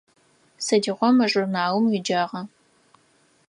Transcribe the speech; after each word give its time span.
Сыдигъо 0.65 1.07
мы 1.17 1.25
журналым 1.33 1.83
уеджагъа? 1.89 2.41